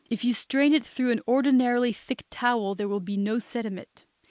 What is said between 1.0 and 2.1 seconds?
an ordinarily